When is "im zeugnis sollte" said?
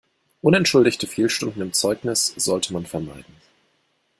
1.61-2.73